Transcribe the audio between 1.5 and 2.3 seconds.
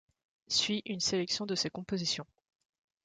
ses compositions.